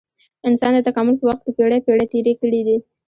انسان 0.47 0.71
د 0.75 0.79
تکامل 0.87 1.15
په 1.17 1.25
وخت 1.27 1.41
کې 1.43 1.51
پېړۍ 1.57 1.79
پېړۍ 1.85 2.05
تېرې 2.13 2.33
کړې 2.41 2.61
دي. 2.67 2.77